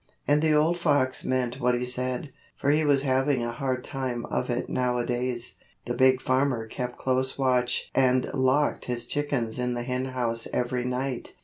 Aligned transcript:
And 0.27 0.41
the 0.41 0.53
old 0.55 0.79
fox 0.79 1.23
meant 1.23 1.59
what 1.59 1.75
he 1.75 1.85
said, 1.85 2.31
for 2.57 2.71
he 2.71 2.83
was 2.83 3.03
having 3.03 3.43
a 3.43 3.51
hard 3.51 3.83
time 3.83 4.25
of 4.31 4.49
it 4.49 4.67
nowadays. 4.67 5.59
The 5.85 5.93
Big 5.93 6.19
Farmer 6.21 6.65
kept 6.65 6.97
close 6.97 7.37
watch 7.37 7.91
and 7.93 8.25
locked 8.33 8.85
his 8.85 9.05
chickens 9.05 9.59
in 9.59 9.75
the 9.75 9.83
Henhouse 9.83 10.47
every 10.51 10.85
night. 10.85 11.35